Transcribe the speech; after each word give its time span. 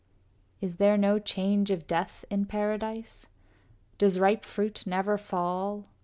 VI 0.61 0.65
Is 0.65 0.75
there 0.77 0.97
no 0.97 1.19
change 1.19 1.69
of 1.69 1.85
death 1.85 2.25
in 2.31 2.47
paradise? 2.47 3.27
Does 3.99 4.19
ripe 4.19 4.45
fruit 4.45 4.87
never 4.87 5.15
fall? 5.15 5.83